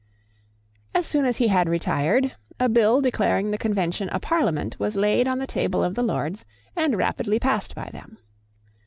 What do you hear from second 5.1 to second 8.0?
on the table of the Lords, and rapidly passed by